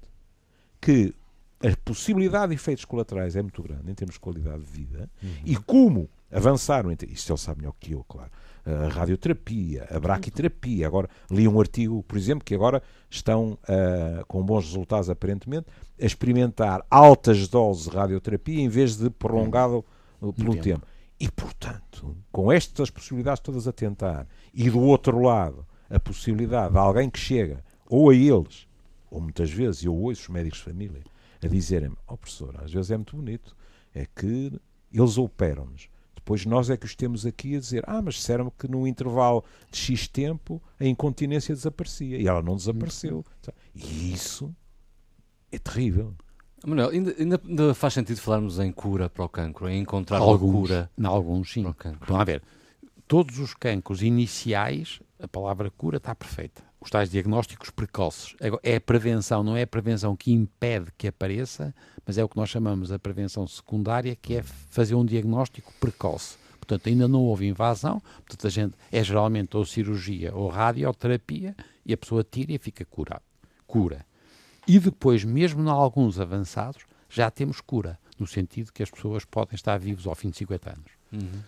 [0.80, 1.16] que
[1.66, 5.30] a possibilidade de efeitos colaterais é muito grande em termos de qualidade de vida uhum.
[5.46, 8.30] e como avançaram, isto ele sabe melhor que eu, claro,
[8.66, 10.88] a radioterapia, a braquiterapia.
[10.88, 15.68] Agora li um artigo, por exemplo, que agora estão uh, com bons resultados aparentemente
[16.02, 19.86] a experimentar altas doses de radioterapia em vez de prolongado
[20.20, 20.34] uhum.
[20.34, 20.64] pelo tempo.
[20.64, 20.88] tempo.
[21.20, 26.80] E, portanto, com estas possibilidades todas a tentar, e do outro lado, a possibilidade de
[26.80, 28.68] alguém que chega, ou a eles,
[29.10, 31.04] ou muitas vezes eu ouço os médicos de família,
[31.44, 33.56] a dizerem-me: Ó oh, professor, às vezes é muito bonito,
[33.94, 34.52] é que
[34.92, 35.90] eles operam-nos.
[36.16, 39.44] Depois nós é que os temos aqui a dizer: Ah, mas disseram-me que no intervalo
[39.72, 42.18] de X tempo a incontinência desaparecia.
[42.18, 43.24] E ela não desapareceu.
[43.76, 44.54] E isso
[45.52, 46.16] é terrível.
[46.66, 50.62] Manuel, ainda, ainda, faz sentido falarmos em cura para o cancro, em encontrar alguns, uma
[50.62, 50.92] cura?
[50.98, 51.64] Em alguns, sim.
[51.64, 52.42] Vamos a ver.
[53.08, 56.64] Todos os cancros iniciais, a palavra cura está perfeita.
[56.86, 58.36] Os tais diagnósticos precoces.
[58.62, 61.74] É a prevenção, não é a prevenção que impede que apareça,
[62.06, 66.38] mas é o que nós chamamos a prevenção secundária, que é fazer um diagnóstico precoce.
[66.60, 71.92] Portanto, ainda não houve invasão, portanto, a gente é geralmente ou cirurgia ou radioterapia e
[71.92, 73.24] a pessoa tira e fica curada.
[73.66, 74.06] Cura.
[74.68, 79.56] E depois, mesmo em alguns avançados, já temos cura, no sentido que as pessoas podem
[79.56, 80.92] estar vivos ao fim de 50 anos.
[81.12, 81.42] Uhum.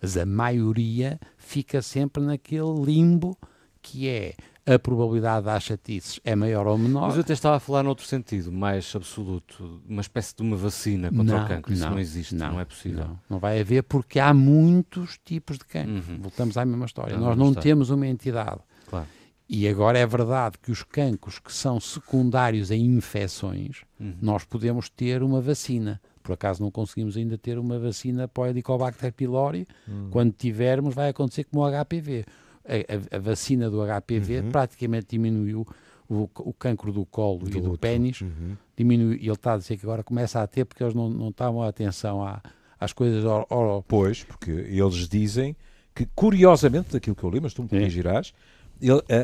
[0.00, 3.36] Mas a maioria fica sempre naquele limbo
[3.82, 4.34] que é
[4.74, 7.06] a probabilidade das chatices é maior ou menor.
[7.08, 11.10] Mas eu até estava a falar noutro sentido, mais absoluto, uma espécie de uma vacina
[11.10, 11.72] contra Não, o cancro.
[11.72, 13.04] Isso não, não, existe, não, é possível.
[13.06, 15.92] Não, não vai haver porque há muitos tipos de cancro.
[15.94, 16.18] Uhum.
[16.20, 17.16] Voltamos à mesma história.
[17.16, 18.60] Ah, Nós não temos uma entidade.
[18.88, 19.06] Claro.
[19.48, 24.14] E agora é verdade que os cancros que são secundários a infecções, Uhum.
[24.20, 26.00] nós podemos ter uma vacina.
[26.22, 29.66] Por acaso não conseguimos ainda ter uma vacina para o Helicobacter pylori.
[29.88, 30.08] Hum.
[30.10, 32.26] Quando tivermos, vai acontecer como o HPV.
[32.68, 34.50] A, a- vacina do HPV Uhum.
[34.50, 35.66] praticamente diminuiu
[36.08, 38.20] o, o cancro do colo e do pênis.
[38.20, 38.56] Uhum.
[38.76, 41.28] Diminuiu, e ele está a dizer que agora começa a ter porque eles não, não
[41.30, 42.40] estavam a atenção à-
[42.78, 43.24] às coisas.
[43.24, 45.56] Ao- Pois, porque eles dizem
[45.94, 48.32] que, curiosamente, daquilo que eu li, mas tu me corrigirás,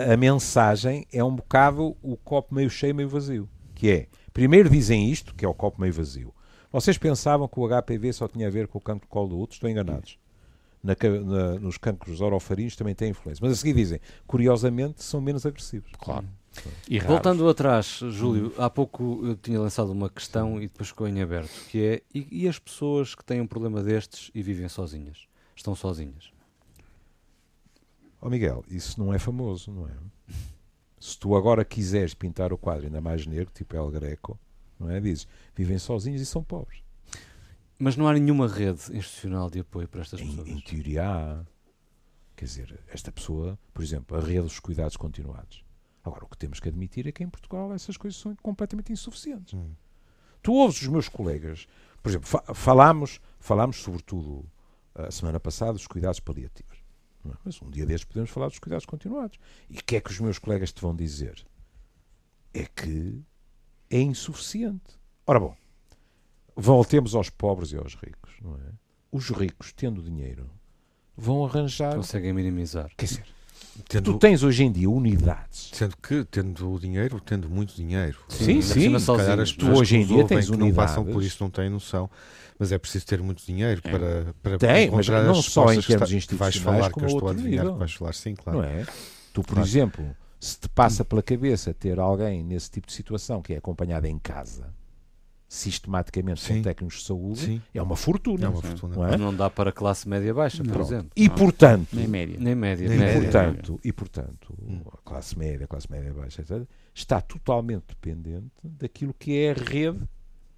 [0.08, 3.48] a, a mensagem é um bocado o copo meio cheio, meio vazio.
[3.74, 6.34] Que é, primeiro dizem isto, que é o copo meio vazio.
[6.72, 9.38] Vocês pensavam que o HPV só tinha a ver com o cancro do colo do
[9.38, 9.54] útero?
[9.54, 10.18] Estão enganados.
[10.84, 10.94] Na
[11.24, 13.40] na- nos cancros orofarinhos também tem influência.
[13.42, 15.90] Mas a seguir dizem, curiosamente, são menos agressivos.
[15.98, 16.28] claro.
[16.88, 17.00] E.
[17.00, 21.50] Voltando atrás, Júlio, há pouco eu tinha lançado uma questão e depois ficou em aberto,
[21.68, 25.26] que é, e, e as pessoas que têm um problema destes e vivem sozinhas?
[25.56, 26.30] Estão sozinhas?
[28.20, 29.92] Ó Miguel, isso não é famoso, não é?
[31.00, 34.38] Se tu agora quiseres pintar o quadro ainda mais negro, tipo El Greco,
[34.78, 35.00] não é?
[35.00, 36.83] Dizes, vivem sozinhos e são pobres.
[37.78, 40.48] Mas não há nenhuma rede institucional de apoio para estas Em, pessoas?
[40.48, 41.44] em teoria há.
[42.36, 45.64] Quer dizer, esta pessoa, por exemplo, a rede dos cuidados continuados.
[46.02, 49.54] Agora, o que temos que admitir é que em Portugal essas coisas são completamente insuficientes.
[49.54, 49.72] Hum.
[50.42, 51.66] Tu ouves os meus colegas,
[52.02, 54.44] por exemplo, fa falámos, falámos sobretudo
[54.94, 56.78] a semana passada dos cuidados paliativos.
[57.24, 57.36] não é?
[57.44, 59.38] Mas um dia destes podemos falar dos cuidados continuados.
[59.70, 61.44] E o que é que os meus colegas te vão dizer?
[62.52, 63.22] É que
[63.88, 64.98] é insuficiente.
[65.26, 65.56] Ora bom,
[66.56, 68.72] voltemos aos pobres e aos ricos, não é?
[69.12, 70.48] Os ricos, tendo dinheiro,
[71.16, 71.94] vão arranjar.
[71.96, 72.90] Conseguem minimizar.
[72.96, 73.24] Quer dizer,
[73.88, 75.70] Tendo, tu tens hoje em dia unidades.
[75.72, 78.18] Sendo que, tendo o dinheiro, tendo muito dinheiro.
[78.28, 78.96] Sim, sim.
[78.98, 81.32] Se calhar as pessoas hoje em que dia tens que não passam por unidades.
[81.32, 82.08] isso não têm noção.
[82.56, 83.90] Mas é preciso ter muito dinheiro É.
[83.90, 86.86] para, para Tem, mas não as só em que termos está- que vais institucionais, falar,
[86.88, 88.58] que como eu a estou a adivinhar que vais falar, sim, claro.
[88.60, 88.86] Não é?
[89.32, 89.68] Tu, por Claro.
[89.68, 94.06] exemplo, se te passa pela cabeça ter alguém nesse tipo de situação que é acompanhado
[94.06, 94.72] em casa,
[95.54, 96.56] sistematicamente Sim.
[96.56, 98.46] com técnicos de saúde, Sim, é uma fortuna.
[98.46, 98.68] é uma Sim.
[98.76, 98.96] fortuna.
[98.96, 99.16] Não é?
[99.16, 100.80] Não dá para classe média-baixa, por Não.
[100.80, 101.10] exemplo.
[101.16, 101.34] E Não.
[101.34, 102.36] portanto, Nem média.
[102.38, 102.88] Nem média.
[102.88, 103.20] Nem média.
[103.22, 104.80] portanto, e portanto, Hum.
[104.92, 106.62] a classe média, a classe média baixa, etc.,
[106.94, 110.00] está totalmente dependente daquilo que é a rede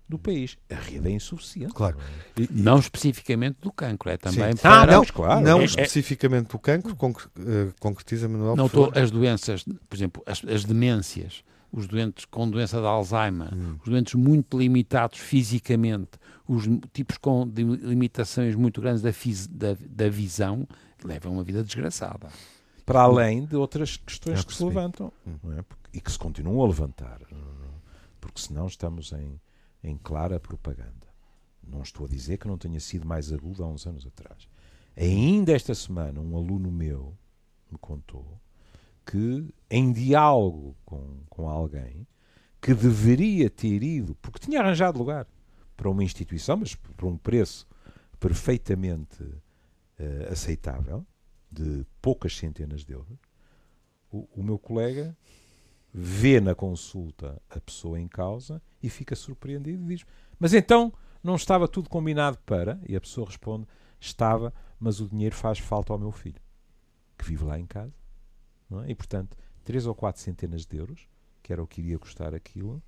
[0.08, 0.56] do país.
[0.70, 1.74] A rede é insuficiente.
[1.74, 1.96] Claro.
[1.98, 2.08] não é?
[2.38, 4.62] E- e- Não especificamente do cancro, é também Sim.
[4.62, 4.82] para...
[4.82, 5.40] Ah, não, claro.
[5.44, 8.54] não É- é- especificamente do cancro, concre- eh, concretiza, Manuel.
[8.56, 11.42] Não por estou, as doenças, por exemplo, as, as demências,
[11.78, 13.76] os doentes com doença de Alzheimer, Hum.
[13.82, 20.08] os doentes muito limitados fisicamente, os tipos com limitações muito grandes da, fis- da, da
[20.08, 20.66] visão,
[21.04, 22.28] levam uma vida desgraçada.
[22.84, 25.36] Para além de outras questões que se levantam Hum.
[25.42, 25.64] não é?
[25.92, 27.20] E que se continuam a levantar,
[28.20, 29.40] porque senão estamos em,
[29.82, 31.06] em clara propaganda.
[31.66, 34.48] Não estou a dizer que não tenha sido mais agudo há uns anos atrás.
[34.96, 37.16] Ainda esta semana, um aluno meu
[37.70, 38.40] me contou
[39.06, 42.06] que, em diálogo com, com alguém,
[42.60, 45.26] que deveria ter ido, porque tinha arranjado lugar
[45.76, 47.66] para uma instituição, mas por um preço
[48.18, 49.24] perfeitamente
[49.98, 51.06] eh, aceitável,
[51.50, 53.18] de poucas centenas de euros,
[54.10, 55.16] o, o meu colega
[55.92, 60.04] vê na consulta a pessoa em causa e fica surpreendido e diz:
[60.38, 60.92] Mas então
[61.22, 62.80] não estava tudo combinado para?
[62.88, 63.66] E a pessoa responde:
[64.00, 66.40] Estava, mas o dinheiro faz falta ao meu filho,
[67.16, 67.94] que vive lá em casa.
[68.72, 68.90] É?
[68.90, 71.08] E portanto, três ou quatro centenas de euros,
[71.42, 72.82] que era o que iria custar aquilo,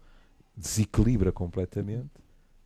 [0.57, 2.11] desequilibra completamente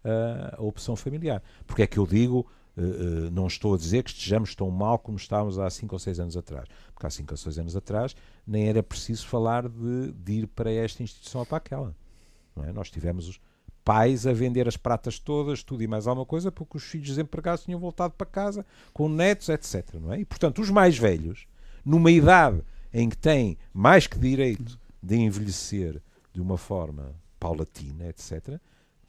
[0.04, 1.42] a, opção familiar.
[1.66, 2.46] Porque é que eu digo,
[2.76, 5.98] eh, eh, não estou a dizer que estejamos tão mal como estávamos há 5 ou
[5.98, 6.68] 6 anos atrás.
[6.94, 10.70] Porque há 5 ou 6 anos atrás nem era preciso falar de, de ir para
[10.70, 11.94] esta instituição ou para aquela.
[12.64, 12.72] É?
[12.72, 13.40] Nós tivemos os
[13.84, 17.64] pais a vender as pratas todas, tudo e mais alguma coisa, porque os filhos desempregados
[17.64, 19.94] tinham voltado para casa com netos, etc.
[19.94, 20.20] Não é?
[20.20, 21.46] E, portanto, os mais velhos,
[21.84, 22.62] numa idade
[22.92, 28.60] em que têm mais que direito de envelhecer de uma forma paulatina, etc.,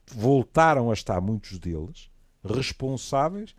[0.07, 2.09] voltaram a estar muitos deles
[2.43, 3.55] responsáveis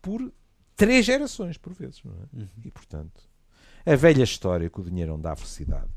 [0.00, 0.32] por
[0.74, 2.02] três gerações, por vezes.
[2.04, 2.40] Não é?
[2.40, 2.48] Uhum.
[2.64, 3.22] E, portanto,
[3.84, 5.90] a velha história que o dinheiro não dá felicidade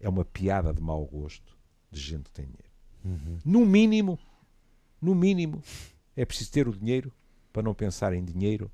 [0.00, 1.56] é uma piada de mau gosto
[1.90, 2.72] de gente que tem dinheiro.
[3.04, 3.38] Uhum.
[3.44, 4.18] No mínimo,
[5.00, 5.62] no mínimo,
[6.16, 7.12] é preciso ter o dinheiro
[7.52, 8.70] para não pensar em dinheiro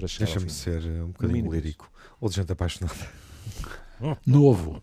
[0.00, 1.90] para chegar Deixa-me ser eh, um bocadinho lírico.
[2.20, 2.94] Ou de gente apaixonada.
[4.26, 4.82] Novo.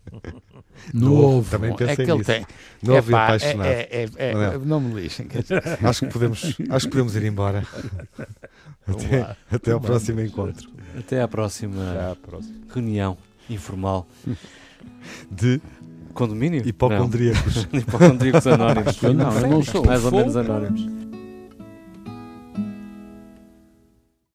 [0.93, 1.49] Novo.
[1.49, 2.23] Também pensei é que ele nisso.
[2.31, 2.45] tem.
[2.83, 3.67] Novo e Epá, apaixonado.
[3.67, 4.43] É, é, é, Não.
[4.43, 5.27] é, não me lixem.
[5.83, 7.65] Acho que podemos, acho que podemos ir embora.
[8.87, 10.71] Até, até ao próximo encontro.
[10.97, 12.55] Até à próxima Até à próxima.
[12.73, 13.17] reunião
[13.49, 14.07] informal.
[15.29, 15.59] De
[16.13, 16.65] Condomínio?
[16.65, 17.67] hipocondríacos.
[17.69, 17.79] Não.
[17.81, 19.01] Hipocondríacos anónimos.
[19.01, 19.83] Não, eu não sou.
[19.85, 21.06] Mais ou menos anónimos.